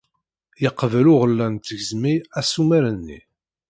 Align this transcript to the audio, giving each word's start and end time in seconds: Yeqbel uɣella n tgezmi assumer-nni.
Yeqbel 0.63 1.05
uɣella 1.13 1.45
n 1.47 1.55
tgezmi 1.55 2.15
assumer-nni. 2.39 3.19